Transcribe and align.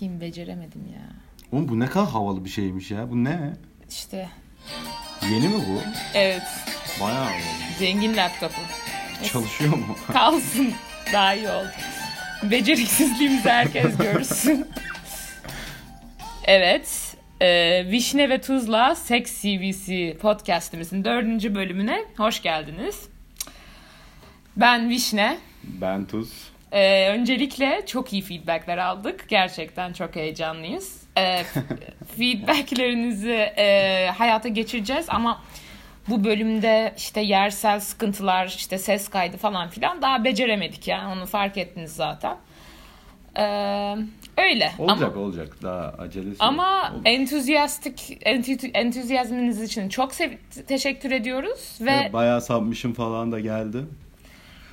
bakayım 0.00 0.20
beceremedim 0.20 0.86
ya. 0.94 1.02
Oğlum 1.52 1.68
bu 1.68 1.80
ne 1.80 1.86
kadar 1.86 2.08
havalı 2.08 2.44
bir 2.44 2.50
şeymiş 2.50 2.90
ya. 2.90 3.10
Bu 3.10 3.24
ne? 3.24 3.52
İşte 3.90 4.28
Yeni 5.30 5.48
mi 5.48 5.54
bu? 5.68 5.80
evet 6.14 6.42
Bayağı 7.00 7.24
havalı. 7.24 7.40
zengin 7.78 8.16
laptopu. 8.16 8.60
Çalışıyor 9.32 9.76
mu? 9.76 9.96
Kalsın 10.12 10.72
daha 11.12 11.34
iyi 11.34 11.48
oldu. 11.48 11.68
Beceriksizliğimizi 12.42 13.48
herkes 13.48 13.96
görsün. 13.96 14.66
evet. 16.44 17.16
E, 17.40 17.90
Vişne 17.90 18.28
ve 18.30 18.40
Tuzla 18.40 18.94
Sex 18.94 19.42
CVC 19.42 20.16
podcastimizin 20.16 21.04
dördüncü 21.04 21.54
bölümüne 21.54 22.04
hoş 22.16 22.42
geldiniz. 22.42 23.08
Ben 24.56 24.88
Vişne. 24.88 25.38
Ben 25.64 26.04
Tuz. 26.04 26.50
Ee, 26.72 27.08
öncelikle 27.08 27.82
çok 27.86 28.12
iyi 28.12 28.22
feedbackler 28.22 28.78
aldık. 28.78 29.28
Gerçekten 29.28 29.92
çok 29.92 30.16
heyecanlıyız. 30.16 31.02
Ee, 31.18 31.42
feedbacklerinizi 32.18 33.32
e, 33.56 34.06
hayata 34.16 34.48
geçireceğiz 34.48 35.06
ama 35.08 35.42
bu 36.08 36.24
bölümde 36.24 36.94
işte 36.96 37.20
yersel 37.20 37.80
sıkıntılar, 37.80 38.46
işte 38.46 38.78
ses 38.78 39.08
kaydı 39.08 39.36
falan 39.36 39.68
filan 39.68 40.02
daha 40.02 40.24
beceremedik 40.24 40.88
yani 40.88 41.12
onu 41.12 41.26
fark 41.26 41.58
ettiniz 41.58 41.92
zaten. 41.92 42.36
Ee, 43.36 43.96
öyle. 44.36 44.72
Olacak 44.78 45.12
ama, 45.12 45.22
olacak. 45.22 45.56
Daha 45.62 45.94
acelesi 45.98 46.44
ama. 46.44 46.92
Olur. 46.94 47.02
entüzyastik 47.04 48.18
entü, 48.22 48.66
entüzyazmınız 48.74 49.62
için 49.62 49.88
çok 49.88 50.12
teşekkür 50.66 51.10
ediyoruz 51.10 51.78
ve 51.80 52.10
Bayağı 52.12 52.40
submission 52.42 52.92
falan 52.92 53.32
da 53.32 53.40
geldi. 53.40 53.78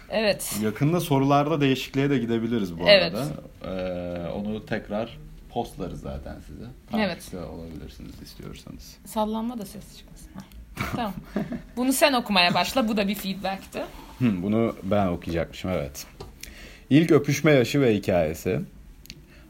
Evet 0.09 0.55
Yakında 0.63 0.99
sorularda 0.99 1.61
değişikliğe 1.61 2.09
de 2.09 2.17
gidebiliriz 2.17 2.79
bu 2.79 2.83
Evet. 2.89 3.15
arada. 3.15 3.25
Ee, 3.65 4.29
onu 4.29 4.65
tekrar 4.65 5.17
postlarız 5.49 6.01
zaten 6.01 6.35
size. 6.47 6.65
Evet. 6.95 7.09
Takipte 7.15 7.39
olabilirsiniz 7.39 8.21
istiyorsanız. 8.23 8.97
sallanma 9.05 9.57
da 9.59 9.65
ses 9.65 9.97
çıkmasın. 9.97 10.27
Tamam. 10.95 11.13
Bunu 11.77 11.93
sen 11.93 12.13
okumaya 12.13 12.53
başla. 12.53 12.87
Bu 12.87 12.97
da 12.97 13.07
bir 13.07 13.15
feedback'ti. 13.15 13.81
Bunu 14.21 14.75
ben 14.83 15.07
okuyacakmışım 15.07 15.71
evet. 15.71 16.05
İlk 16.89 17.11
öpüşme 17.11 17.51
yaşı 17.51 17.81
ve 17.81 17.95
hikayesi. 17.95 18.59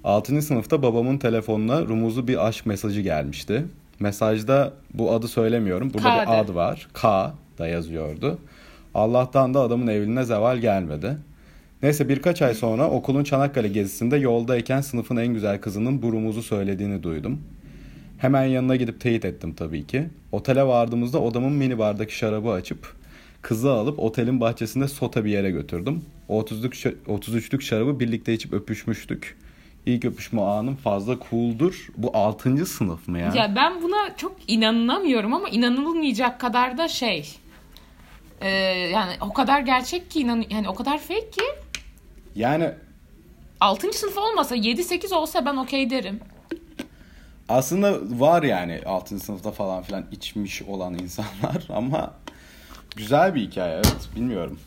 6. 0.03 0.41
sınıfta 0.41 0.83
babamın 0.83 1.17
telefonuna 1.17 1.81
rumuzlu 1.81 2.27
bir 2.27 2.47
aşk 2.47 2.65
mesajı 2.65 3.01
gelmişti. 3.01 3.65
Mesajda 3.99 4.73
bu 4.93 5.11
adı 5.11 5.27
söylemiyorum. 5.27 5.93
Burada 5.93 6.09
K 6.09 6.21
bir 6.21 6.39
ad 6.39 6.55
var. 6.55 6.87
K 6.93 7.33
da 7.57 7.67
yazıyordu. 7.67 8.39
Allah'tan 8.97 9.53
da 9.53 9.59
adamın 9.61 9.87
evliliğine 9.87 10.23
zeval 10.23 10.57
gelmedi. 10.57 11.17
Neyse 11.83 12.09
birkaç 12.09 12.41
ay 12.41 12.53
sonra 12.53 12.89
okulun 12.89 13.23
Çanakkale 13.23 13.67
gezisinde 13.67 14.17
yoldayken 14.17 14.81
sınıfın 14.81 15.17
en 15.17 15.27
güzel 15.33 15.61
kızının 15.61 16.01
bu 16.01 16.11
rumuzu 16.11 16.43
söylediğini 16.43 17.03
duydum. 17.03 17.41
Hemen 18.17 18.43
yanına 18.43 18.75
gidip 18.75 18.99
teyit 19.01 19.25
ettim 19.25 19.53
tabii 19.53 19.87
ki. 19.87 20.09
Otele 20.31 20.63
vardığımızda 20.63 21.21
odamın 21.21 21.51
mini 21.51 21.77
bardaki 21.79 22.17
şarabı 22.17 22.49
açıp 22.51 22.95
kızı 23.41 23.71
alıp 23.71 23.99
otelin 23.99 24.41
bahçesinde 24.41 24.87
sota 24.87 25.25
bir 25.25 25.31
yere 25.31 25.51
götürdüm. 25.51 26.01
O 26.29 26.41
30'luk 26.41 26.73
şa- 26.73 26.95
33'lük 27.07 27.61
şarabı 27.61 27.99
birlikte 27.99 28.33
içip 28.33 28.53
öpüşmüştük. 28.53 29.37
İlk 29.85 30.05
öpüşme 30.05 30.41
anım 30.41 30.75
fazla 30.75 31.17
cool'dur. 31.29 31.87
Bu 31.97 32.11
6. 32.13 32.65
sınıf 32.65 33.07
mı 33.07 33.19
ya? 33.19 33.33
Ya 33.35 33.53
ben 33.55 33.81
buna 33.81 34.15
çok 34.17 34.35
inanamıyorum 34.47 35.33
ama 35.33 35.49
inanılmayacak 35.49 36.39
kadar 36.39 36.77
da 36.77 36.87
şey. 36.87 37.37
Ee, 38.41 38.49
yani 38.93 39.13
o 39.21 39.33
kadar 39.33 39.59
gerçek 39.59 40.11
ki 40.11 40.19
inan 40.19 40.45
yani 40.49 40.69
o 40.69 40.75
kadar 40.75 40.97
fake 40.97 41.29
ki 41.29 41.41
Yani 42.35 42.71
6. 43.59 43.93
sınıf 43.93 44.17
olmasa 44.17 44.55
7-8 44.55 45.13
olsa 45.15 45.45
ben 45.45 45.55
okey 45.55 45.89
derim. 45.89 46.19
aslında 47.49 47.99
var 48.19 48.43
yani 48.43 48.81
6. 48.85 49.19
sınıfta 49.19 49.51
falan 49.51 49.83
filan 49.83 50.05
içmiş 50.11 50.61
olan 50.61 50.93
insanlar 50.93 51.63
ama 51.69 52.13
güzel 52.95 53.35
bir 53.35 53.41
hikaye 53.41 53.73
evet 53.75 54.09
bilmiyorum. 54.15 54.59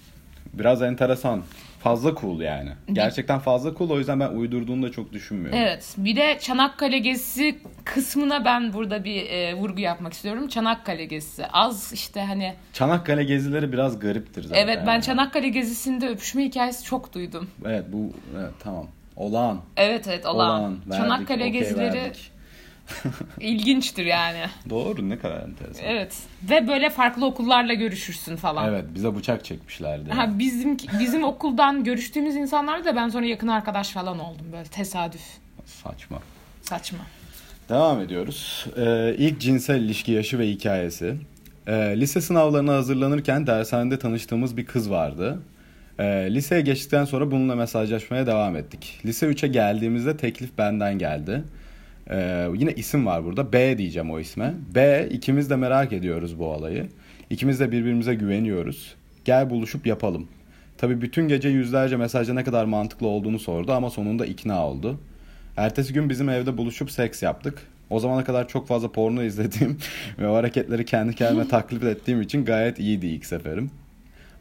Biraz 0.53 0.83
enteresan. 0.83 1.43
Fazla 1.81 2.15
cool 2.15 2.41
yani. 2.41 2.71
Gerçekten 2.93 3.39
fazla 3.39 3.75
cool 3.75 3.91
o 3.91 3.99
yüzden 3.99 4.21
ben 4.21 4.29
uydurduğunu 4.29 4.83
da 4.83 4.93
çok 4.93 5.13
düşünmüyorum. 5.13 5.59
Evet. 5.59 5.95
Bir 5.97 6.17
de 6.17 6.39
Çanakkale 6.41 6.99
gezisi 6.99 7.59
kısmına 7.85 8.45
ben 8.45 8.73
burada 8.73 9.05
bir 9.05 9.27
e, 9.31 9.55
vurgu 9.55 9.81
yapmak 9.81 10.13
istiyorum. 10.13 10.49
Çanakkale 10.49 11.05
gezisi. 11.05 11.47
Az 11.53 11.93
işte 11.93 12.21
hani 12.21 12.55
Çanakkale 12.73 13.25
gezileri 13.25 13.73
biraz 13.73 13.99
gariptir 13.99 14.43
zaten. 14.43 14.63
evet 14.63 14.79
ben 14.87 14.93
yani. 14.93 15.03
Çanakkale 15.03 15.49
gezisinde 15.49 16.09
öpüşme 16.09 16.45
hikayesi 16.45 16.85
çok 16.85 17.15
duydum. 17.15 17.51
Evet 17.67 17.85
bu 17.93 18.13
evet, 18.39 18.53
tamam. 18.63 18.87
Olağan. 19.17 19.61
Evet 19.77 20.09
evet 20.09 20.27
olağan. 20.27 20.61
Olağan. 20.61 20.73
Verdik, 20.87 21.05
Çanakkale 21.05 21.43
okey 21.43 21.53
gezileri 21.53 21.95
verdik. 21.95 22.31
İlginçtir 23.41 24.07
yani. 24.07 24.45
Doğru 24.71 25.09
ne 25.09 25.19
kadar 25.19 25.43
enteresan. 25.43 25.85
Evet. 25.85 26.01
Evet. 26.01 26.17
Ve 26.51 26.69
böyle 26.69 26.91
farklı 26.91 27.27
okullarla 27.27 27.75
görüşürsün 27.75 28.37
falan. 28.37 28.83
bize 28.95 29.17
bıçak 29.17 29.45
çekmişlerdi. 29.45 30.11
Ha, 30.11 30.39
bizim 30.39 30.77
bizim 31.01 31.25
okuldan 31.25 31.85
görüştüğümüz 31.85 32.37
insanlar 32.37 32.85
da 32.85 32.97
ben 32.97 33.09
sonra 33.09 33.27
yakın 33.27 33.49
arkadaş 33.49 33.91
falan 33.91 34.19
oldum 34.19 34.47
böyle 34.53 34.65
tesadüf. 34.69 35.23
Saçma. 35.65 36.19
Saçma. 36.63 36.99
Devam 37.69 38.01
ediyoruz. 38.01 38.67
Ee, 38.77 39.15
ilk 39.19 39.41
cinsel 39.41 39.81
ilişki 39.81 40.13
yaşı 40.13 40.39
ve 40.39 40.49
hikayesi. 40.49 41.17
Ee, 41.67 41.73
lise 42.01 42.21
sınavlarına 42.21 42.73
hazırlanırken 42.73 43.47
dershanede 43.47 43.99
tanıştığımız 43.99 44.57
bir 44.57 44.67
kız 44.67 44.91
vardı. 44.91 45.39
Ee, 45.99 46.05
liseye 46.31 46.61
geçtikten 46.61 47.05
sonra 47.05 47.31
bununla 47.31 47.55
mesajlaşmaya 47.55 48.27
devam 48.27 48.57
ettik. 48.57 49.01
Lise 49.05 49.27
3'e 49.27 49.49
geldiğimizde 49.49 50.17
teklif 50.17 50.59
benden 50.59 50.99
geldi. 50.99 51.43
Ee, 52.11 52.49
yine 52.55 52.73
isim 52.73 53.07
var 53.07 53.25
burada. 53.25 53.53
B 53.53 53.79
diyeceğim 53.79 54.11
o 54.11 54.21
isme. 54.21 54.55
B 54.75 55.09
ikimiz 55.11 55.51
de 55.51 55.57
merak 55.57 55.93
ediyoruz 55.93 56.39
bu 56.39 56.47
olayı. 56.47 56.89
İkimiz 57.31 57.61
de 57.61 57.73
birbirimize 57.73 58.15
güveniyoruz. 58.15 58.95
Gel 59.25 59.51
buluşup 59.51 59.87
yapalım. 59.87 60.29
Tabii 60.79 61.01
bütün 61.01 61.29
gece 61.29 61.49
yüzlerce 61.49 61.97
mesajda 61.97 62.35
ne 62.35 62.45
kadar 62.45 62.65
mantıklı 62.65 63.07
olduğunu 63.07 63.39
sordu 63.39 63.73
ama 63.73 63.91
sonunda 63.91 64.27
ikna 64.27 64.67
oldu. 64.67 65.01
Ertesi 65.57 65.93
gün 65.93 66.11
bizim 66.11 66.29
evde 66.29 66.57
buluşup 66.57 66.91
seks 66.91 67.23
yaptık. 67.23 67.63
O 67.91 68.01
zamana 68.01 68.25
kadar 68.25 68.49
çok 68.49 68.69
fazla 68.69 68.93
porno 68.93 69.23
izlediğim 69.23 69.79
ve 70.19 70.29
o 70.29 70.35
hareketleri 70.35 70.85
kendi 70.85 71.15
kendime 71.15 71.49
taklit 71.49 71.85
ettiğim 71.85 72.23
için 72.23 72.45
gayet 72.45 72.79
iyiydi 72.79 73.07
ilk 73.07 73.27
seferim. 73.27 73.71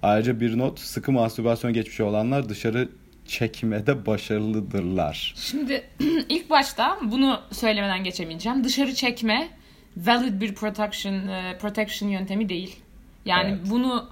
Ayrıca 0.01 0.39
bir 0.39 0.57
not, 0.57 0.79
sıkı 0.79 1.11
mastürbasyon 1.11 1.73
geçmişi 1.73 2.03
olanlar 2.03 2.49
dışarı 2.49 2.89
çekmede 3.29 4.05
başarılıdırlar. 4.05 5.33
Şimdi 5.37 5.83
ilk 6.29 6.49
başta 6.49 6.97
bunu 7.01 7.39
söylemeden 7.51 8.03
geçemeyeceğim. 8.03 8.63
Dışarı 8.63 8.93
çekme 8.95 9.49
valid 9.97 10.41
bir 10.41 10.55
protection 10.55 11.13
e, 11.27 11.57
protection 11.61 12.09
yöntemi 12.09 12.49
değil. 12.49 12.75
Yani 13.25 13.49
Evet. 13.49 13.71
bunu 13.71 14.09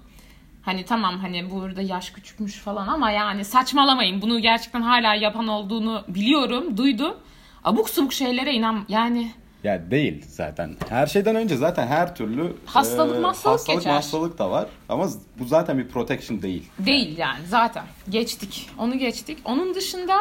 hani 0.61 0.85
tamam 0.85 1.19
hani 1.19 1.51
burada 1.51 1.81
yaş 1.81 2.09
küçükmüş 2.09 2.55
falan 2.55 2.87
ama 2.87 3.11
yani 3.11 3.45
saçmalamayın. 3.45 4.21
Bunu 4.21 4.39
gerçekten 4.39 4.81
hala 4.81 5.15
yapan 5.15 5.47
olduğunu 5.47 6.03
biliyorum, 6.07 6.77
duydum. 6.77 7.15
Abuk 7.63 7.89
subuk 7.89 8.13
şeylere 8.13 8.53
inan 8.53 8.85
yani 8.89 9.31
Ya 9.63 9.91
değil 9.91 10.25
zaten. 10.27 10.75
Her 10.89 11.07
şeyden 11.07 11.35
önce 11.35 11.55
zaten 11.57 11.87
her 11.87 12.15
türlü 12.15 12.53
Hastalık, 12.65 13.15
e, 13.19 13.21
hastalık 13.21 13.53
hastalık, 13.55 13.79
geçer. 13.79 13.91
hastalık 13.91 14.39
da 14.39 14.51
var. 14.51 14.67
Ama 14.89 15.07
bu 15.39 15.45
zaten 15.45 15.77
bir 15.77 15.87
protection 15.87 16.41
değil. 16.41 16.69
Değil 16.79 17.17
yani 17.17 17.45
zaten. 17.47 17.83
Geçtik. 18.09 18.69
Onu 18.77 18.97
geçtik. 18.97 19.37
Onun 19.45 19.73
dışında 19.75 20.17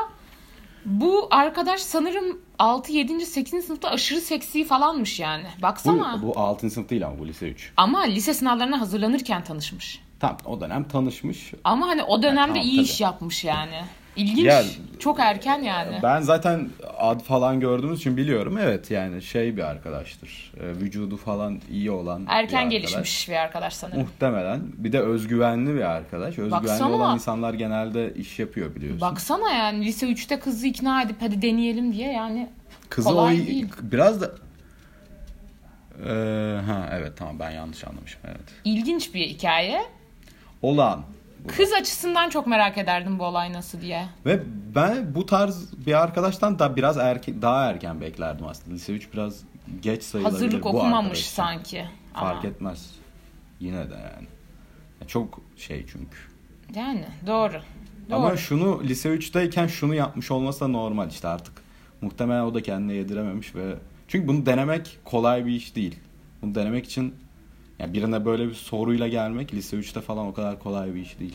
bu 0.85 1.29
arkadaş 1.31 1.81
sanırım 1.81 2.39
6, 2.59 2.93
7. 2.93 3.27
8. 3.27 3.65
sınıfta 3.65 3.91
aşırı 3.91 4.21
seksi 4.21 4.65
falanmış 4.65 5.21
yani. 5.21 5.45
Bu, 5.59 5.63
Baksana. 5.63 6.23
bu 6.23 6.39
6. 6.41 6.71
sınıf 6.71 6.91
değil 6.91 7.07
ama 7.07 7.19
bu 7.19 7.27
lise 7.29 7.49
3. 7.49 7.73
Ama 7.77 8.01
lise 8.03 8.35
sınavlarına 8.35 8.81
hazırlanırken 8.81 9.45
tanışmış. 9.45 10.03
Tam 10.21 10.37
o 10.45 10.61
dönem 10.61 10.89
tanışmış. 10.89 11.53
Ama 11.65 11.87
hani 11.89 12.03
o 12.03 12.23
dönemde 12.23 12.47
tamam, 12.53 12.63
iyi 12.69 12.77
tabii. 12.77 12.85
iş 12.85 13.01
yapmış 13.01 13.45
yani. 13.45 13.81
İlginç. 14.17 14.47
Ya- 14.47 14.63
Çok 14.99 15.21
erken 15.21 15.63
yani. 15.63 15.99
Ben 16.03 16.21
zaten 16.21 16.69
ad 16.99 17.21
falan 17.21 17.61
gördüğümüz 17.61 17.99
için 18.01 18.17
biliyorum. 18.17 18.59
Evet 18.59 18.91
yani 18.91 19.23
şey 19.23 19.57
bir 19.57 19.63
arkadaştır. 19.63 20.53
E, 20.61 20.69
vücudu 20.71 21.17
falan 21.17 21.61
iyi 21.71 21.91
olan 21.91 22.27
bir 22.27 22.31
Erken 22.31 22.57
arkadaş. 22.57 22.71
gelişmiş 22.73 23.29
bir 23.29 23.35
arkadaş 23.35 23.75
sanırım. 23.75 24.01
Muhtemelen. 24.01 24.61
Bir 24.77 24.93
de 24.93 25.01
özgüvenli 25.01 25.75
bir 25.75 25.81
arkadaş. 25.81 26.29
Özgüvenli 26.39 26.51
Baksana. 26.69 26.93
olan 26.95 27.15
insanlar 27.15 27.55
genelde 27.55 28.15
iş 28.15 28.39
yapıyor 28.39 28.75
biliyorsun. 28.75 29.01
Baksana 29.01 29.51
yani 29.53 29.85
lise 29.87 30.07
3'te 30.07 30.39
kızı 30.41 30.67
ikna 30.67 31.03
edip 31.03 31.17
hadi 31.21 31.43
deneyelim 31.43 31.93
diye 31.93 32.13
yani. 32.13 32.49
Kızı 32.89 33.09
kolay 33.09 33.35
o 33.35 33.47
değil. 33.47 33.67
biraz 33.83 34.21
da 34.21 34.31
Ee, 36.07 36.61
ha 36.67 36.89
evet 36.93 37.13
tamam 37.17 37.39
ben 37.39 37.51
yanlış 37.51 37.85
anlamışım 37.85 38.21
evet. 38.25 38.41
İlginç 38.65 39.15
bir 39.15 39.27
hikaye. 39.29 39.83
Olan. 40.63 41.03
Kız 41.49 41.73
açısından 41.73 42.31
çok 42.31 42.47
merak 42.47 42.79
ederdim 42.79 43.19
bu 43.19 43.25
olay 43.25 43.53
nasıl 43.53 43.81
diye. 43.81 44.07
Ve 44.27 44.43
ben 44.75 45.15
bu 45.15 45.27
tarz 45.27 45.87
bir 45.87 46.03
arkadaştan 46.03 46.59
da 46.59 46.77
biraz 46.77 46.97
erken, 46.97 47.43
daha 47.43 47.65
erken 47.71 48.01
beklerdim 48.01 48.47
aslında. 48.47 48.75
Lise 48.75 48.93
3 48.93 49.13
biraz 49.13 49.41
geç 49.83 50.03
sayılabilir. 50.03 50.41
Hazırlık 50.43 50.65
bu 50.65 50.69
okumamış 50.69 50.97
arkadaş 50.99 51.21
için. 51.21 51.31
sanki. 51.31 51.85
Fark 52.15 52.45
Ama- 52.45 52.47
etmez. 52.49 52.91
Yine 53.61 53.91
de 53.91 53.95
yani. 53.95 54.27
Çok 55.07 55.41
şey 55.57 55.87
çünkü. 55.93 56.17
Yani 56.75 57.05
doğru. 57.27 57.53
Doğru. 58.11 58.17
Ama 58.17 58.37
şunu 58.37 58.83
lise 58.85 59.09
3'teyken 59.09 59.67
şunu 59.69 59.95
yapmış 59.95 60.31
olması 60.31 60.61
da 60.61 60.69
normal 60.69 61.11
işte 61.11 61.29
artık. 61.29 61.55
Muhtemelen 62.01 62.43
o 62.43 62.55
da 62.55 62.63
kendine 62.63 62.93
yedirememiş 62.95 63.55
ve 63.55 63.75
çünkü 64.09 64.29
bunu 64.29 64.47
denemek 64.47 64.99
kolay 65.05 65.47
bir 65.47 65.53
iş 65.53 65.77
değil. 65.77 65.99
Bunu 66.43 66.55
denemek 66.55 66.85
için 66.85 67.15
yani 67.79 67.93
birine 67.95 68.25
böyle 68.25 68.49
bir 68.49 68.55
soruyla 68.55 69.09
gelmek 69.09 69.55
lise 69.55 69.77
3'te 69.77 70.01
falan 70.01 70.27
o 70.27 70.35
kadar 70.35 70.59
kolay 70.59 70.95
bir 70.95 71.01
iş 71.01 71.19
değil. 71.19 71.35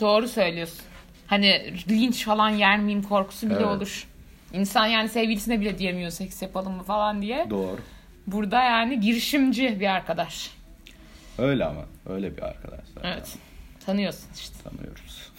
Doğru 0.00 0.28
söylüyorsun. 0.28 0.80
Hani 1.26 1.74
linç 1.90 2.24
falan 2.24 2.48
yer 2.50 2.78
miyim 2.80 3.02
korkusu 3.02 3.46
bile 3.46 3.54
Evet. 3.56 3.66
olur. 3.66 4.06
İnsan 4.52 4.86
yani 4.86 5.08
sevgilisine 5.08 5.60
bile 5.60 5.78
diyemiyor 5.78 6.10
seks 6.10 6.42
yapalım 6.42 6.72
mı 6.72 6.82
falan 6.82 7.22
diye. 7.22 7.46
Doğru. 7.50 7.78
Burada 8.26 8.62
yani 8.62 9.00
girişimci 9.00 9.80
bir 9.80 9.86
arkadaş. 9.86 10.50
Öyle 11.38 11.64
ama 11.64 11.80
öyle 12.08 12.36
bir 12.36 12.42
arkadaş 12.42 12.80
zaten. 12.94 13.08
Evet. 13.12 13.34
Tanıyorsun 13.86 14.26
işte. 14.34 14.54
Tanıyoruz. 14.64 15.30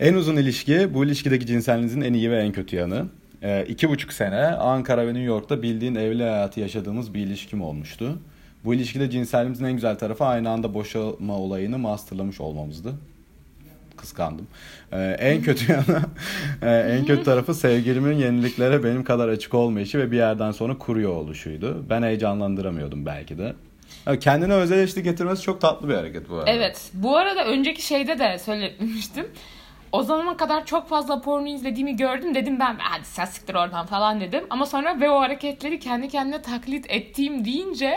en 0.00 0.14
uzun 0.14 0.36
ilişki 0.36 0.94
bu 0.94 1.04
ilişkideki 1.04 1.46
cinselliğinizin 1.46 2.00
en 2.00 2.12
iyi 2.12 2.30
ve 2.30 2.38
en 2.42 2.52
kötü 2.52 2.76
yanı. 2.76 3.06
Ee, 3.42 3.64
iki 3.68 3.88
buçuk 3.88 4.12
sene 4.12 4.46
Ankara 4.46 5.02
ve 5.06 5.06
New 5.14 5.22
York'ta 5.22 5.62
bildiğin 5.62 5.94
evli 5.94 6.22
hayatı 6.22 6.60
yaşadığımız 6.60 7.14
bir 7.14 7.20
ilişkim 7.20 7.62
olmuştu. 7.62 8.18
Bu 8.66 8.74
ilişkide 8.74 9.10
cinselliğimizin 9.10 9.64
en 9.64 9.72
güzel 9.72 9.98
tarafı 9.98 10.24
aynı 10.24 10.50
anda 10.50 10.74
boşalma 10.74 11.38
olayını 11.38 11.78
masterlamış 11.78 12.40
olmamızdı. 12.40 12.94
Kıskandım. 13.96 14.46
Ee, 14.92 15.16
en 15.18 15.42
kötü 15.42 15.72
yanı, 15.72 16.02
e, 16.62 16.70
en 16.70 17.04
kötü 17.04 17.24
tarafı 17.24 17.54
sevgilimin 17.54 18.16
yeniliklere 18.16 18.84
benim 18.84 19.04
kadar 19.04 19.28
açık 19.28 19.54
olmayışı 19.54 19.98
ve 19.98 20.10
bir 20.10 20.16
yerden 20.16 20.50
sonra 20.50 20.78
kuruyor 20.78 21.12
oluşuydu. 21.12 21.84
Ben 21.90 22.02
heyecanlandıramıyordum 22.02 23.06
belki 23.06 23.38
de. 23.38 23.54
Ya 24.06 24.18
Kendine 24.18 24.54
özel 24.54 24.86
getirmesi 24.86 25.42
çok 25.42 25.60
tatlı 25.60 25.88
bir 25.88 25.94
hareket 25.94 26.30
bu 26.30 26.34
arada. 26.34 26.50
Evet. 26.50 26.90
Bu 26.92 27.16
arada 27.16 27.44
önceki 27.44 27.82
şeyde 27.82 28.18
de 28.18 28.38
söylemiştim. 28.38 29.26
O 29.92 30.02
zamana 30.02 30.36
kadar 30.36 30.66
çok 30.66 30.88
fazla 30.88 31.20
porno 31.20 31.46
izlediğimi 31.46 31.96
gördüm. 31.96 32.34
Dedim 32.34 32.60
ben 32.60 32.76
hadi 32.78 33.04
sen 33.04 33.24
siktir 33.24 33.54
oradan 33.54 33.86
falan 33.86 34.20
dedim. 34.20 34.44
Ama 34.50 34.66
sonra 34.66 35.00
ve 35.00 35.10
o 35.10 35.20
hareketleri 35.20 35.78
kendi 35.78 36.08
kendine 36.08 36.42
taklit 36.42 36.90
ettiğim 36.90 37.44
deyince 37.44 37.96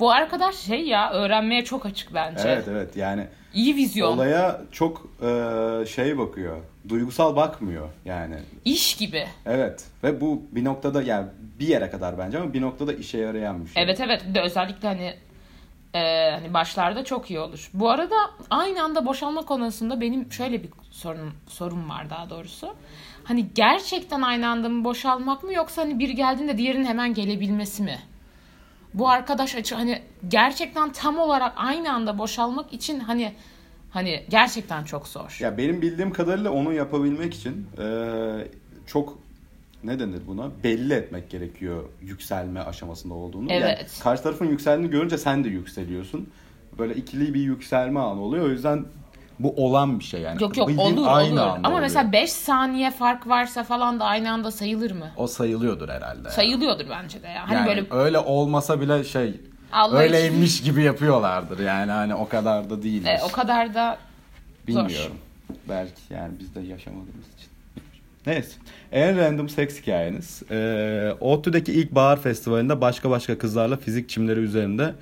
bu 0.00 0.10
arkadaş 0.10 0.56
şey 0.56 0.82
ya 0.86 1.10
öğrenmeye 1.12 1.64
çok 1.64 1.86
açık 1.86 2.14
bence. 2.14 2.42
Evet 2.46 2.68
evet 2.68 2.96
yani 2.96 3.26
İyi 3.54 3.76
vizyon. 3.76 4.12
olaya 4.12 4.60
çok 4.72 5.06
e, 5.22 5.86
şey 5.86 6.18
bakıyor. 6.18 6.56
Duygusal 6.88 7.36
bakmıyor 7.36 7.88
yani. 8.04 8.36
İş 8.64 8.96
gibi. 8.96 9.26
Evet 9.46 9.84
ve 10.04 10.20
bu 10.20 10.42
bir 10.52 10.64
noktada 10.64 11.02
yani 11.02 11.26
bir 11.60 11.66
yere 11.68 11.90
kadar 11.90 12.18
bence 12.18 12.38
ama 12.38 12.52
bir 12.52 12.62
noktada 12.62 12.92
işe 12.92 13.18
yarayan 13.18 13.64
bir 13.64 13.70
şey. 13.70 13.82
Evet 13.82 14.00
evet 14.00 14.22
bir 14.28 14.34
de 14.34 14.40
özellikle 14.40 14.88
hani 14.88 15.14
e, 15.94 16.30
hani 16.30 16.54
başlarda 16.54 17.04
çok 17.04 17.30
iyi 17.30 17.40
olur. 17.40 17.70
Bu 17.74 17.90
arada 17.90 18.14
aynı 18.50 18.82
anda 18.82 19.06
boşalma 19.06 19.42
konusunda 19.44 20.00
benim 20.00 20.32
şöyle 20.32 20.62
bir 20.62 20.68
sorun 20.90 21.32
sorun 21.48 21.88
var 21.88 22.10
daha 22.10 22.30
doğrusu. 22.30 22.74
Hani 23.24 23.46
gerçekten 23.54 24.22
aynı 24.22 24.48
anda 24.48 24.68
mı 24.68 24.84
boşalmak 24.84 25.42
mı 25.42 25.52
yoksa 25.52 25.82
hani 25.82 25.98
biri 25.98 26.14
geldiğinde 26.14 26.58
diğerinin 26.58 26.84
hemen 26.84 27.14
gelebilmesi 27.14 27.82
mi? 27.82 27.98
Bu 28.94 29.08
arkadaş 29.08 29.54
açı 29.54 29.74
hani 29.74 30.02
gerçekten 30.28 30.92
tam 30.92 31.18
olarak 31.18 31.52
aynı 31.56 31.92
anda 31.92 32.18
boşalmak 32.18 32.72
için 32.72 33.00
hani 33.00 33.34
hani 33.90 34.24
gerçekten 34.28 34.84
çok 34.84 35.08
zor. 35.08 35.36
Ya 35.40 35.58
benim 35.58 35.82
bildiğim 35.82 36.12
kadarıyla 36.12 36.50
onu 36.50 36.72
yapabilmek 36.72 37.34
için 37.34 37.66
e, 37.78 37.84
çok 38.86 39.18
ne 39.84 39.98
denir 40.00 40.20
buna? 40.26 40.50
Belli 40.64 40.92
etmek 40.94 41.30
gerekiyor 41.30 41.84
yükselme 42.02 42.60
aşamasında 42.60 43.14
olduğunu. 43.14 43.52
Yani 43.52 43.64
Evet. 43.64 44.00
karşı 44.02 44.22
tarafın 44.22 44.46
yükseldiğini 44.46 44.90
görünce 44.90 45.18
sen 45.18 45.44
de 45.44 45.48
yükseliyorsun. 45.48 46.28
Böyle 46.78 46.94
ikili 46.94 47.34
bir 47.34 47.40
yükselme 47.40 48.00
anı 48.00 48.20
oluyor. 48.20 48.46
O 48.46 48.48
yüzden 48.48 48.84
bu 49.38 49.54
olan 49.56 49.98
bir 49.98 50.04
şey 50.04 50.20
yani. 50.20 50.42
Yok 50.42 50.56
yok 50.56 50.68
Bildiğin 50.68 50.96
olur 50.96 51.06
aynı 51.08 51.32
olur. 51.32 51.40
anda 51.40 51.52
Ama 51.54 51.68
oluyor. 51.68 51.80
mesela 51.80 52.12
5 52.12 52.32
saniye 52.32 52.90
fark 52.90 53.28
varsa 53.28 53.64
falan 53.64 54.00
da 54.00 54.04
aynı 54.04 54.32
anda 54.32 54.50
sayılır 54.50 54.90
mı? 54.90 55.10
o 55.16 55.26
sayılıyordur 55.26 55.88
herhalde. 55.88 56.30
Sayılıyordur 56.30 56.84
bence 56.90 57.22
de 57.22 57.26
ya. 57.28 57.48
Hani 57.48 57.54
yani 57.54 57.66
böyle 57.66 57.84
öyle 57.90 58.18
olmasa 58.18 58.80
bile 58.80 59.04
şey 59.04 59.40
Allah 59.72 59.98
öyleymiş 59.98 60.62
gibi 60.62 60.82
yapıyorlardır 60.82 61.58
yani 61.58 61.90
hani 61.92 62.14
o 62.14 62.28
kadar 62.28 62.70
da 62.70 62.82
değildir. 62.82 63.08
E, 63.08 63.20
o 63.24 63.32
kadar 63.32 63.74
da 63.74 63.98
Bilmiyorum. 64.66 65.16
Belki 65.68 66.00
yani 66.10 66.32
biz 66.40 66.54
de 66.54 66.60
yaşamadığımız 66.60 67.26
için. 67.38 67.48
Neyse. 68.28 68.52
En 68.92 69.16
random 69.16 69.48
seks 69.48 69.80
hikayeniz. 69.80 70.42
Ee, 70.50 71.12
ODTÜ'deki 71.20 71.72
ilk 71.72 71.94
bahar 71.94 72.22
festivalinde 72.22 72.80
başka 72.80 73.10
başka 73.10 73.38
kızlarla 73.38 73.76
fizik 73.76 74.08
çimleri 74.08 74.40
üzerinde 74.40 74.94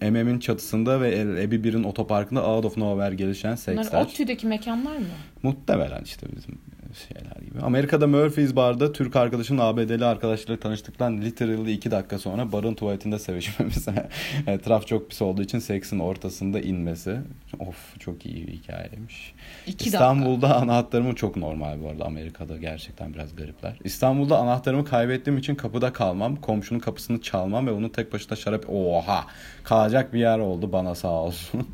MM'in 0.00 0.38
çatısında 0.38 1.00
ve 1.00 1.18
Ebi 1.18 1.56
1'in 1.56 1.82
otoparkında 1.82 2.46
out 2.46 2.64
of 2.64 2.76
nowhere 2.76 3.14
gelişen 3.14 3.58
Bunlar 3.66 3.82
seksler. 3.82 4.04
ODTÜ'deki 4.04 4.46
mekanlar 4.46 4.96
mı? 4.96 5.04
Muhtemelen 5.42 6.02
işte 6.04 6.26
bizim 6.36 6.58
şeyler 6.94 7.36
gibi. 7.46 7.60
Amerika'da 7.62 8.06
Murphy's 8.06 8.56
Bar'da 8.56 8.92
Türk 8.92 9.16
arkadaşın 9.16 9.58
ABD'li 9.58 10.04
arkadaşlarıyla 10.04 10.60
tanıştıktan 10.60 11.20
literally 11.22 11.72
2 11.72 11.90
dakika 11.90 12.18
sonra 12.18 12.52
barın 12.52 12.74
tuvaletinde 12.74 13.18
sevişmemiz. 13.18 13.86
Etraf 14.46 14.86
çok 14.86 15.10
pis 15.10 15.22
olduğu 15.22 15.42
için 15.42 15.58
seksin 15.58 15.98
ortasında 15.98 16.60
inmesi. 16.60 17.16
Of 17.58 18.00
çok 18.00 18.26
iyi 18.26 18.46
bir 18.46 18.52
hikayeymiş. 18.52 19.34
İki 19.66 19.84
İstanbul'da 19.84 20.56
anahtarımı 20.56 21.14
çok 21.14 21.36
normal 21.36 21.82
bu 21.82 21.88
arada. 21.88 22.04
Amerika'da 22.04 22.56
gerçekten 22.56 23.14
biraz 23.14 23.36
garipler. 23.36 23.78
İstanbul'da 23.84 24.38
anahtarımı 24.38 24.84
kaybettiğim 24.84 25.38
için 25.38 25.54
kapıda 25.54 25.92
kalmam. 25.92 26.36
Komşunun 26.36 26.80
kapısını 26.80 27.20
çalmam 27.20 27.66
ve 27.66 27.70
onun 27.72 27.88
tek 27.88 28.12
başına 28.12 28.36
şarap... 28.36 28.64
Oha! 28.70 29.26
Kalacak 29.64 30.14
bir 30.14 30.20
yer 30.20 30.38
oldu 30.38 30.72
bana 30.72 30.94
sağ 30.94 31.08
olsun. 31.08 31.68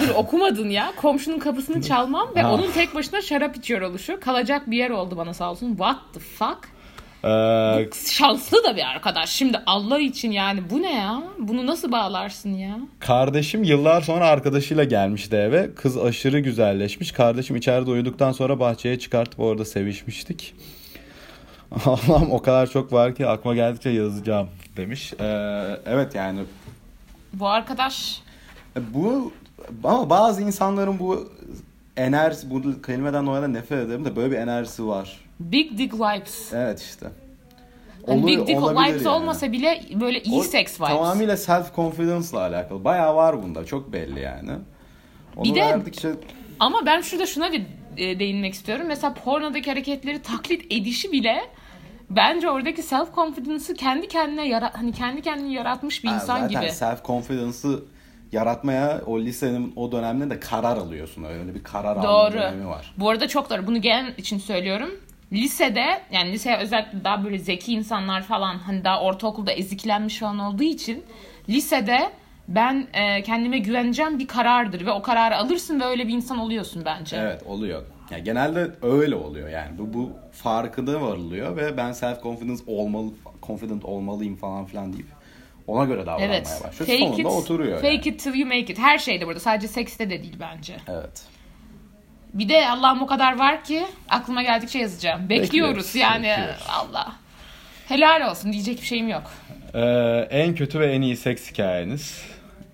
Dur 0.00 0.14
okumadın 0.14 0.68
ya. 0.68 0.92
Komşunun 0.96 1.38
kapısını 1.38 1.82
çalmam 1.82 2.28
ve 2.36 2.42
Ha. 2.42 2.54
onun 2.54 2.70
tek 2.70 2.94
başına 2.94 3.22
şarap 3.22 3.56
içiyor 3.56 3.80
oluşu. 3.80 4.20
Kalacak 4.28 4.70
bir 4.70 4.76
yer 4.76 4.90
oldu 4.90 5.16
bana 5.16 5.34
sağ 5.34 5.50
olsun. 5.50 5.68
What 5.68 5.96
the 6.14 6.20
fuck? 6.20 6.58
Ee, 7.24 7.90
Şanslı 8.10 8.64
da 8.64 8.76
bir 8.76 8.84
arkadaş. 8.84 9.30
Şimdi 9.30 9.60
Allah 9.66 9.98
için 9.98 10.30
yani 10.30 10.70
bu 10.70 10.82
ne 10.82 10.94
ya? 10.94 11.22
Bunu 11.38 11.66
nasıl 11.66 11.92
bağlarsın 11.92 12.54
ya? 12.54 12.78
Kardeşim 13.00 13.64
yıllar 13.64 14.02
sonra 14.02 14.26
arkadaşıyla 14.26 14.84
gelmişti 14.84 15.36
eve. 15.36 15.74
Kız 15.74 15.98
aşırı 15.98 16.40
güzelleşmiş. 16.40 17.12
Kardeşim 17.12 17.56
içeride 17.56 17.90
uyuduktan 17.90 18.32
sonra 18.32 18.60
bahçeye 18.60 18.98
çıkartıp 18.98 19.40
orada 19.40 19.64
sevişmiştik. 19.64 20.54
Allah'ım 21.84 22.30
o 22.30 22.42
kadar 22.42 22.66
çok 22.70 22.92
var 22.92 23.14
ki 23.14 23.26
aklıma 23.26 23.54
geldikçe 23.54 23.90
yazacağım 23.90 24.48
demiş. 24.76 25.12
Ee, 25.20 25.24
evet 25.86 26.14
yani 26.14 26.40
Bu 27.32 27.48
arkadaş 27.48 28.20
bu 28.76 29.32
ama 29.84 30.10
bazı 30.10 30.42
insanların 30.42 30.98
bu 30.98 31.28
enerjisi 32.02 32.50
bu 32.50 32.82
kelimeden 32.82 33.26
dolayı 33.26 33.42
da 33.42 33.48
nefret 33.48 33.86
ederim 33.86 34.04
de 34.04 34.16
böyle 34.16 34.30
bir 34.30 34.36
enerjisi 34.36 34.86
var. 34.86 35.20
Big 35.40 35.78
Dick 35.78 35.94
Vibes. 35.94 36.52
Evet 36.52 36.80
işte. 36.80 37.06
Yani 38.08 38.22
Oluyor- 38.22 38.40
Big 38.40 38.46
Dick 38.48 38.58
Vibes 38.62 39.04
yani. 39.04 39.08
olmasa 39.08 39.52
bile 39.52 39.82
böyle 40.00 40.22
iyi 40.22 40.40
O 40.40 40.42
seks 40.42 40.76
vibes. 40.80 40.88
Tamamıyla 40.88 41.36
self 41.36 41.74
confidence'la 41.76 42.40
alakalı. 42.40 42.84
Bayağı 42.84 43.16
var 43.16 43.42
bunda. 43.42 43.64
Çok 43.64 43.92
belli 43.92 44.20
yani. 44.20 44.50
Onu 45.36 45.44
Bir 45.44 45.54
de- 45.54 45.60
verdikçe 45.60 46.08
Ama 46.60 46.86
ben 46.86 47.00
şurada 47.00 47.26
şuna 47.26 47.52
bir 47.52 47.62
e, 47.96 48.18
değinmek 48.18 48.54
istiyorum. 48.54 48.84
Mesela 48.88 49.14
pornodaki 49.14 49.70
hareketleri 49.70 50.22
taklit 50.22 50.72
edişi 50.72 51.12
bile 51.12 51.40
bence 52.10 52.50
oradaki 52.50 52.82
self 52.82 53.14
confidence'ı 53.14 53.74
kendi 53.76 54.08
kendine 54.08 54.48
yara 54.48 54.70
hani 54.74 54.92
kendi 54.92 55.22
kendini 55.22 55.54
yaratmış 55.54 56.04
bir 56.04 56.08
Ha, 56.08 56.14
insan 56.14 56.40
zaten 56.40 56.60
gibi. 56.62 56.72
self 56.72 57.04
confidence'ı 57.04 57.80
yaratmaya 58.32 59.00
o 59.06 59.20
lisenin 59.20 59.72
o 59.76 59.92
dönemde 59.92 60.30
de 60.30 60.40
karar 60.40 60.76
alıyorsun. 60.76 61.24
Öyle 61.24 61.54
bir 61.54 61.62
karar 61.62 61.96
alma 61.96 62.32
dönemi 62.32 62.66
var. 62.66 62.94
Bu 62.96 63.10
arada 63.10 63.28
çok 63.28 63.50
doğru. 63.50 63.66
Bunu 63.66 63.80
gelen 63.80 64.14
için 64.16 64.38
söylüyorum. 64.38 64.90
Lisede 65.32 66.02
yani 66.12 66.32
liseye 66.32 66.56
özellikle 66.56 67.04
daha 67.04 67.24
böyle 67.24 67.38
zeki 67.38 67.72
insanlar 67.72 68.22
falan 68.22 68.54
hani 68.58 68.84
daha 68.84 69.00
ortaokulda 69.00 69.52
eziklenmiş 69.52 70.18
falan 70.18 70.38
olduğu 70.38 70.62
için 70.62 71.04
lisede 71.48 72.10
ben 72.48 72.86
e, 72.92 73.22
kendime 73.22 73.58
güveneceğim 73.58 74.18
bir 74.18 74.26
karardır 74.26 74.86
ve 74.86 74.90
o 74.90 75.02
kararı 75.02 75.36
alırsın 75.36 75.80
ve 75.80 75.84
öyle 75.84 76.08
bir 76.08 76.12
insan 76.14 76.38
oluyorsun 76.38 76.82
bence. 76.84 77.16
Evet 77.16 77.42
oluyor. 77.46 77.82
Yani 78.10 78.24
genelde 78.24 78.70
öyle 78.82 79.14
oluyor 79.14 79.48
yani. 79.48 79.78
Bu, 79.78 79.94
bu 79.94 80.10
farkında 80.32 81.00
varılıyor 81.00 81.56
ve 81.56 81.76
ben 81.76 81.92
self 81.92 82.22
confidence 82.22 82.62
olmalı 82.66 83.10
confident 83.42 83.84
olmalıyım 83.84 84.36
falan 84.36 84.64
filan 84.64 84.92
deyip 84.92 85.06
ona 85.68 85.84
göre 85.84 86.00
davranmaya 86.06 86.26
Evet. 86.26 86.46
başlıyor. 86.64 86.72
Fake 86.74 86.98
Sonunda 86.98 87.20
it, 87.20 87.26
oturuyor 87.26 87.76
fake 87.76 87.88
yani. 87.88 88.08
it 88.08 88.20
till 88.22 88.34
you 88.34 88.48
make 88.48 88.60
it. 88.72 88.78
Her 88.78 88.98
şeyde 88.98 89.26
burada. 89.26 89.40
Sadece 89.40 89.68
sekste 89.68 90.10
de 90.10 90.22
değil 90.22 90.36
bence. 90.40 90.76
Evet. 90.88 91.22
Bir 92.34 92.48
de 92.48 92.68
Allah'ım 92.68 93.02
o 93.02 93.06
kadar 93.06 93.38
var 93.38 93.64
ki 93.64 93.86
aklıma 94.08 94.42
geldikçe 94.42 94.78
yazacağım. 94.78 95.20
Bekliyoruz, 95.28 95.44
Bekliyoruz, 95.52 95.94
yani. 95.94 96.26
bekliyoruz. 96.28 96.66
Allah. 96.68 97.12
Helal 97.88 98.30
olsun 98.30 98.52
diyecek 98.52 98.80
bir 98.80 98.86
şeyim 98.86 99.08
yok. 99.08 99.30
Ee, 99.74 99.80
en 100.30 100.54
kötü 100.54 100.80
ve 100.80 100.92
en 100.92 101.02
iyi 101.02 101.16
seks 101.16 101.50
hikayeniz. 101.50 102.22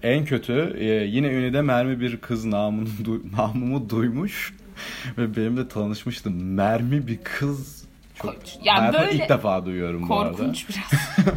En 0.02 0.24
kötü 0.24 0.76
e, 0.78 0.84
yine 0.84 1.26
ünlüde 1.26 1.62
mermi 1.62 2.00
bir 2.00 2.16
kız 2.16 2.44
namını, 2.44 2.88
du- 3.04 3.36
namımı 3.36 3.90
duymuş 3.90 4.54
ve 5.18 5.36
benimle 5.36 5.68
tanışmıştı. 5.68 6.30
Mermi 6.30 7.06
bir 7.06 7.18
kız 7.24 7.84
çok 8.22 8.34
Ya 8.64 8.74
hayatımda 8.74 9.02
böyle 9.06 9.14
ilk 9.14 9.28
defa 9.28 9.66
duyuyorum 9.66 10.08
bu 10.08 10.20
arada. 10.20 10.36
Korkunç 10.36 10.66
biraz. 10.68 11.26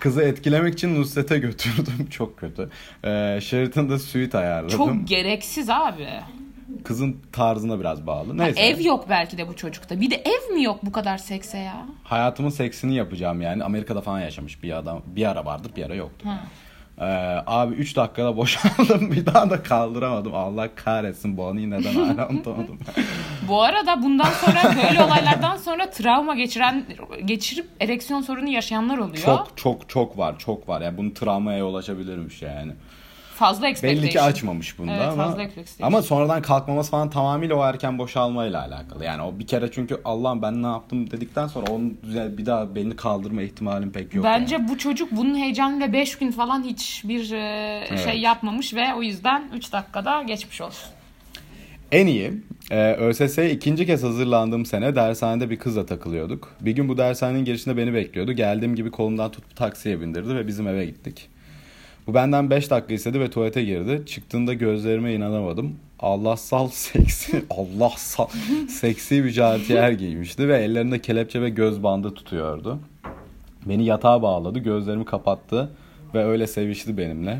Kızı 0.00 0.22
etkilemek 0.22 0.74
için 0.74 0.94
Nusret'e 1.00 1.38
götürdüm. 1.38 2.06
Çok 2.10 2.38
kötü. 2.38 2.70
Ee, 3.04 3.38
Sheraton'da 3.42 3.98
suite 3.98 4.38
ayarladım. 4.38 4.76
Çok 4.76 5.08
gereksiz 5.08 5.70
abi. 5.70 6.08
kızın 6.84 7.16
tarzına 7.32 7.80
biraz 7.80 8.06
bağlı. 8.06 8.38
Neyse. 8.38 8.60
Ev 8.60 8.80
yok 8.80 9.06
belki 9.10 9.38
de 9.38 9.48
bu 9.48 9.56
çocukta. 9.56 10.00
Bir 10.00 10.10
de 10.10 10.14
ev 10.16 10.54
mi 10.54 10.62
yok 10.62 10.78
bu 10.82 10.92
kadar 10.92 11.18
sekse 11.18 11.58
ya? 11.58 11.86
Hayatımın 12.04 12.50
seksini 12.50 12.94
yapacağım 12.94 13.40
yani. 13.42 13.64
Amerika'da 13.64 14.00
falan 14.00 14.20
yaşamış 14.20 14.62
bir 14.62 14.78
adam. 14.78 15.02
Bir 15.06 15.30
ara 15.30 15.44
vardı 15.44 15.68
bir 15.76 15.84
ara 15.84 15.94
yoktu. 15.94 16.28
Ee, 17.00 17.04
abi 17.46 17.74
3 17.74 17.96
dakikada 17.96 18.36
boşaldım. 18.36 19.12
Bir 19.12 19.26
daha 19.26 19.50
da 19.50 19.62
kaldıramadım. 19.62 20.34
Allah 20.34 20.68
kahretsin 20.74 21.36
bu 21.36 21.46
anıyı 21.46 21.70
neden 21.70 21.94
hala 21.94 22.28
unutamadım. 22.28 22.78
Bu 23.48 23.62
arada 23.62 24.02
bundan 24.02 24.30
sonra 24.30 24.76
böyle 24.84 25.02
olaylardan 25.02 25.56
sonra 25.56 25.90
travma 25.90 26.34
geçiren 26.34 26.84
geçirip 27.24 27.66
ereksiyon 27.80 28.20
sorunu 28.20 28.48
yaşayanlar 28.48 28.98
oluyor. 28.98 29.24
çok 29.24 29.52
çok 29.56 29.88
çok 29.88 30.18
var 30.18 30.38
çok 30.38 30.68
var. 30.68 30.80
Yani 30.80 30.98
bunun 30.98 31.10
travmaya 31.10 31.58
yol 31.58 31.74
açabilirmiş 31.74 32.42
yani. 32.42 32.72
Fazla 33.38 33.68
expectation. 33.68 34.02
Belli 34.02 34.12
ki 34.12 34.20
açmamış 34.20 34.78
bunda 34.78 34.92
Evet, 34.92 35.02
ama 35.02 35.24
fazla 35.24 35.46
ama 35.82 36.02
sonradan 36.02 36.42
kalkmaması 36.42 36.90
falan 36.90 37.10
tamamıyla 37.10 37.56
o 37.56 37.64
erken 37.64 37.98
boşalmayla 37.98 38.62
alakalı. 38.66 39.04
Yani 39.04 39.22
o 39.22 39.38
bir 39.38 39.46
kere 39.46 39.70
çünkü 39.72 40.00
Allah'ım 40.04 40.42
ben 40.42 40.62
ne 40.62 40.66
yaptım 40.66 41.10
dedikten 41.10 41.46
sonra 41.46 41.66
onun 41.72 41.98
bir 42.38 42.46
daha 42.46 42.74
belini 42.74 42.96
kaldırma 42.96 43.42
ihtimalim 43.42 43.92
pek 43.92 44.14
yok. 44.14 44.24
Bence 44.24 44.54
yani. 44.54 44.68
bu 44.68 44.78
çocuk 44.78 45.12
bunun 45.12 45.34
heyecanıyla 45.38 45.92
5 45.92 46.18
gün 46.18 46.30
falan 46.30 46.62
hiçbir 46.62 47.32
e, 47.32 47.84
Evet. 47.90 48.04
şey 48.04 48.20
yapmamış 48.20 48.74
ve 48.74 48.94
o 48.94 49.02
yüzden 49.02 49.50
3 49.54 49.72
dakikada 49.72 50.22
geçmiş 50.22 50.60
olsun. 50.60 50.88
En 51.92 52.06
iyi 52.06 52.32
e, 52.70 52.92
ÖSS'ye 52.92 53.50
ikinci 53.50 53.86
kez 53.86 54.02
hazırlandığım 54.02 54.66
sene 54.66 54.96
dershanede 54.96 55.50
bir 55.50 55.58
kızla 55.58 55.86
takılıyorduk. 55.86 56.56
Bir 56.60 56.72
gün 56.72 56.88
bu 56.88 56.98
dershanenin 56.98 57.44
girişinde 57.44 57.76
beni 57.76 57.94
bekliyordu. 57.94 58.32
Geldiğim 58.32 58.74
gibi 58.74 58.90
kolumdan 58.90 59.30
tutup 59.30 59.56
taksiye 59.56 60.00
bindirdi 60.00 60.34
ve 60.34 60.46
bizim 60.46 60.68
eve 60.68 60.86
gittik. 60.86 61.28
Bu 62.08 62.14
benden 62.14 62.50
5 62.50 62.70
dakika 62.70 62.94
istedi 62.94 63.20
ve 63.20 63.30
tuvalete 63.30 63.64
girdi. 63.64 64.02
Çıktığında 64.06 64.54
gözlerime 64.54 65.14
inanamadım. 65.14 65.76
Allahsal 66.00 66.68
seksi, 66.72 67.42
Allahsal 67.50 68.26
seksi 68.68 69.24
bir 69.24 69.30
jartiyer 69.30 69.90
giymişti 69.90 70.48
ve 70.48 70.58
ellerinde 70.58 70.98
kelepçe 70.98 71.42
ve 71.42 71.50
göz 71.50 71.82
bandı 71.82 72.14
tutuyordu. 72.14 72.78
Beni 73.66 73.84
yatağa 73.84 74.22
bağladı, 74.22 74.58
gözlerimi 74.58 75.04
kapattı 75.04 75.70
ve 76.14 76.24
öyle 76.24 76.46
sevişti 76.46 76.98
benimle. 76.98 77.38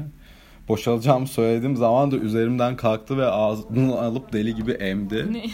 Boşalacağımı 0.68 1.26
söylediğim 1.26 1.76
zaman 1.76 2.10
da 2.10 2.16
üzerimden 2.16 2.76
kalktı 2.76 3.18
ve 3.18 3.26
ağzını 3.26 4.00
alıp 4.00 4.32
deli 4.32 4.54
gibi 4.54 4.72
emdi. 4.72 5.32
Ne? 5.32 5.44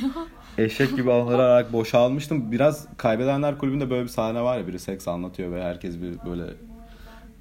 Eşek 0.65 0.97
gibi 0.97 1.13
ağlayarak 1.13 1.73
boşalmıştım. 1.73 2.53
Biraz 2.53 2.87
Kaybedenler 2.97 3.59
Kulübü'nde 3.59 3.91
böyle 3.91 4.03
bir 4.03 4.09
sahne 4.09 4.43
var 4.43 4.59
ya 4.59 4.67
biri 4.67 4.79
seks 4.79 5.09
anlatıyor 5.09 5.53
ve 5.53 5.63
herkes 5.63 6.03
bir 6.03 6.31
böyle 6.31 6.45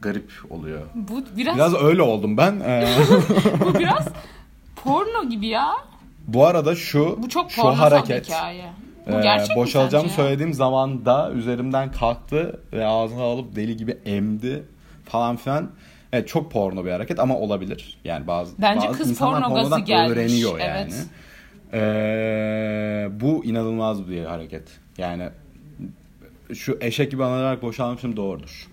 garip 0.03 0.31
oluyor. 0.49 0.81
bu 0.95 1.23
biraz, 1.37 1.55
Biraz 1.55 1.73
öyle 1.73 2.01
oldum 2.01 2.37
ben. 2.37 2.59
Ee, 2.59 2.87
bu 3.65 3.79
biraz 3.79 4.07
porno 4.75 5.29
gibi 5.29 5.47
ya. 5.47 5.73
bu 6.27 6.45
arada 6.45 6.75
şu 6.75 7.17
Bu 7.23 7.29
çok 7.29 7.51
şu 7.51 7.63
hareket 7.63 8.27
hikaye. 8.27 8.65
Bu 9.07 9.11
e, 9.11 9.37
mi 9.37 9.43
boşalacağımı 9.55 10.09
söylediğim 10.09 10.53
zaman 10.53 11.05
da 11.05 11.31
üzerimden 11.31 11.91
kalktı 11.91 12.59
ve 12.73 12.85
ağzına 12.85 13.23
alıp 13.23 13.55
deli 13.55 13.77
gibi 13.77 13.97
emdi 14.05 14.63
falan 15.05 15.35
filan. 15.35 15.69
Evet 16.13 16.27
çok 16.27 16.51
porno 16.51 16.85
bir 16.85 16.91
hareket 16.91 17.19
ama 17.19 17.37
olabilir. 17.37 17.97
Yani 18.03 18.27
bazı 18.27 18.61
Bence 18.61 18.87
bazı 18.87 18.97
kız 18.97 19.09
insanlar 19.09 19.41
porno 19.41 19.55
gazı 19.55 19.69
pornodan 19.69 19.85
gelmiş, 19.85 20.17
öğreniyor 20.17 20.59
yani. 20.59 20.71
evet. 20.71 21.07
Ee, 21.73 23.07
bu 23.11 23.45
inanılmaz 23.45 24.09
bir 24.09 24.25
hareket. 24.25 24.63
Yani 24.97 25.29
şu 26.53 26.77
eşek 26.81 27.11
gibi 27.11 27.23
anılarak 27.23 27.61
boşalmışım 27.61 28.17
doğrudur. 28.17 28.67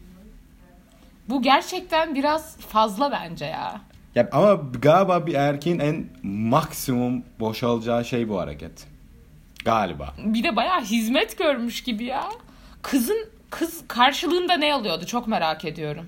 Bu 1.30 1.42
gerçekten 1.42 2.14
biraz 2.14 2.56
fazla 2.56 3.12
bence 3.12 3.44
ya. 3.44 3.80
Ya 4.14 4.28
ama 4.32 4.54
galiba 4.82 5.26
bir 5.26 5.34
erkeğin 5.34 5.78
en 5.78 6.06
maksimum 6.22 7.22
boşalacağı 7.40 8.04
şey 8.04 8.28
bu 8.28 8.40
hareket. 8.40 8.86
Galiba. 9.64 10.14
Bir 10.24 10.44
de 10.44 10.56
bayağı 10.56 10.80
hizmet 10.84 11.38
görmüş 11.38 11.82
gibi 11.82 12.04
ya. 12.04 12.24
Kızın 12.82 13.28
kız 13.50 13.80
karşılığında 13.88 14.54
ne 14.56 14.74
alıyordu 14.74 15.06
çok 15.06 15.28
merak 15.28 15.64
ediyorum. 15.64 16.06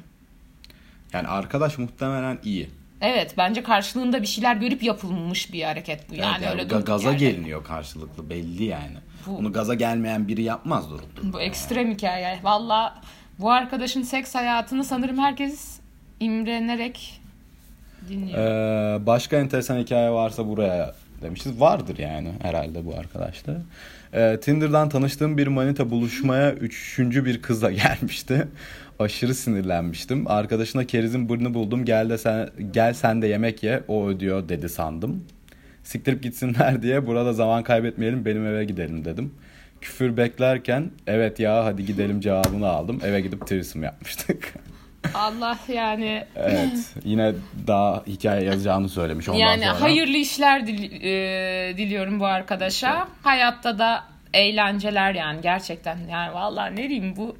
Yani 1.13 1.29
arkadaş 1.29 1.79
muhtemelen 1.79 2.39
iyi. 2.45 2.71
Evet 3.01 3.35
bence 3.39 3.63
karşılığında 3.63 4.23
bir 4.23 4.27
şeyler 4.27 4.57
görüp 4.57 4.83
yapılmış 4.83 5.53
bir 5.53 5.63
hareket 5.63 6.11
bu. 6.11 6.15
Yani 6.15 6.37
Evet, 6.45 6.53
öyle 6.53 6.63
ga- 6.63 6.71
durduk 6.71 6.87
gaza 6.87 7.11
yerde. 7.11 7.25
geliniyor 7.25 7.65
karşılıklı 7.65 8.31
belli 8.31 8.65
yani. 8.65 8.97
Bu- 9.27 9.39
Bunu 9.39 9.53
gaza 9.53 9.75
gelmeyen 9.75 10.29
biri 10.29 10.43
yapmaz 10.43 10.91
durup. 10.91 11.05
Bu 11.23 11.41
ekstrem 11.41 11.91
hikaye. 11.91 12.41
Valla 12.43 13.01
bu 13.39 13.51
arkadaşın 13.51 14.03
seks 14.03 14.35
hayatını 14.35 14.85
sanırım 14.85 15.19
herkes 15.19 15.81
imrenerek 16.21 17.21
dinliyor. 18.09 18.39
Ee, 18.39 19.07
başka 19.07 19.37
enteresan 19.37 19.79
hikaye 19.79 20.11
varsa 20.11 20.49
buraya 20.49 20.95
demişiz. 21.23 21.61
Vardır 21.61 21.99
yani 21.99 22.29
herhalde 22.43 22.87
bu 22.87 22.95
arkadaşta. 22.95 23.63
Ee, 24.15 24.39
Tinder'dan 24.43 24.89
tanıştığım 24.89 25.39
bir 25.39 25.47
manita 25.47 25.91
buluşmaya 25.91 26.53
üçüncü 26.53 27.25
bir 27.25 27.43
kızla 27.43 27.73
gelmişti. 28.01 28.49
Aşırı 28.99 29.35
sinirlenmiştim. 29.35 30.31
Arkadaşına 30.31 30.85
kerizin 30.85 31.29
bırını 31.29 31.55
buldum. 31.55 31.85
Gel 31.85 32.11
de 32.11 32.19
sen 32.19 32.51
gel 32.73 32.95
sen 32.95 33.23
de 33.23 33.27
yemek 33.27 33.63
ye. 33.63 33.83
O 33.89 34.07
ödüyor 34.07 34.49
dedi 34.49 34.69
sandım. 34.69 35.25
Siktirip 35.85 36.23
gitsinler 36.23 36.83
diye 36.83 37.07
burada 37.07 37.33
zaman 37.33 37.63
kaybetmeyelim 37.63 38.25
benim 38.25 38.47
eve 38.47 38.65
gidelim 38.65 39.05
dedim. 39.05 39.35
Küfür 39.83 40.17
beklerken 40.17 40.91
evet 41.07 41.41
ya 41.41 41.65
hadi 41.65 41.87
gidelim 41.87 42.21
cevabını 42.21 42.69
aldım. 42.69 43.01
Eve 43.05 43.21
gidip 43.21 43.47
threesome 43.47 43.87
yapmıştık. 43.87 44.55
Allah 45.15 45.59
yani 45.69 46.25
Evet. 46.37 46.95
Yine 47.05 47.33
daha 47.67 48.03
hikaye 48.07 48.45
yazacağını 48.45 48.89
söylemiş 48.89 49.29
ondan 49.29 49.39
yani 49.39 49.65
sonra. 49.65 49.81
hayırlı 49.81 50.17
işler 50.17 50.67
dil- 50.67 51.03
e, 51.05 51.77
diliyorum 51.77 52.21
bu 52.21 52.27
arkadaşa. 52.27 53.09
Hayatta 53.23 53.79
da 53.79 54.05
eğlenceler 54.35 55.15
yani 55.15 55.41
gerçekten. 55.41 55.99
Yani 56.11 56.35
vallahi 56.35 56.77
ne 56.77 56.89
diyeyim 56.89 57.17
bu 57.17 57.37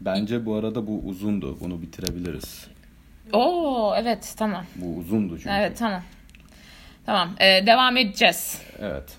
Bence 0.00 0.46
bu 0.46 0.54
arada 0.54 0.86
bu 0.86 1.00
uzundu. 1.04 1.60
Bunu 1.60 1.82
bitirebiliriz. 1.82 2.66
Oo 3.32 3.94
evet 3.98 4.34
tamam. 4.38 4.64
Bu 4.76 4.96
uzundu 4.96 5.38
çünkü. 5.38 5.50
Evet 5.50 5.78
tamam. 5.78 6.02
Tamam. 7.06 7.30
e, 7.40 7.66
devam 7.66 7.96
edeceğiz. 7.96 8.62
Evet. 8.80 9.16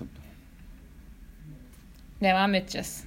Devam 2.22 2.54
edeceğiz. 2.54 3.04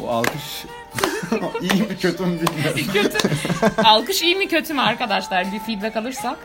Bu 0.00 0.10
alkış 0.10 0.64
iyi 1.72 1.82
mi 1.82 1.98
kötü 1.98 2.26
mü 2.26 2.40
bilmiyorum. 2.40 2.80
Kötü. 2.92 3.18
Alkış 3.84 4.22
iyi 4.22 4.36
mi 4.36 4.48
kötü 4.48 4.74
mü 4.74 4.80
arkadaşlar? 4.80 5.52
Bir 5.52 5.58
feedback 5.58 5.96
alırsak. 5.96 6.38